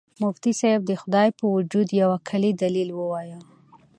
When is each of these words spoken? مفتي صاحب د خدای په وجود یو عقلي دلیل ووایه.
مفتي 0.21 0.51
صاحب 0.59 0.81
د 0.87 0.91
خدای 1.01 1.29
په 1.37 1.45
وجود 1.55 1.87
یو 2.01 2.09
عقلي 2.17 2.51
دلیل 2.63 2.89
ووایه. 2.93 3.39